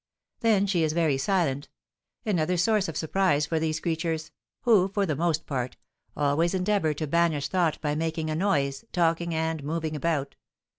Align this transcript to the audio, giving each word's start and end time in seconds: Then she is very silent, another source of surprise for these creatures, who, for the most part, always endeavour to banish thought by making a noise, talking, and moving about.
Then 0.39 0.65
she 0.65 0.81
is 0.81 0.93
very 0.93 1.19
silent, 1.19 1.69
another 2.25 2.57
source 2.57 2.87
of 2.87 2.97
surprise 2.97 3.45
for 3.45 3.59
these 3.59 3.79
creatures, 3.79 4.31
who, 4.61 4.87
for 4.87 5.05
the 5.05 5.15
most 5.15 5.45
part, 5.45 5.77
always 6.17 6.55
endeavour 6.55 6.95
to 6.95 7.05
banish 7.05 7.49
thought 7.49 7.79
by 7.81 7.93
making 7.93 8.31
a 8.31 8.35
noise, 8.35 8.83
talking, 8.91 9.35
and 9.35 9.63
moving 9.63 9.95
about. 9.95 10.35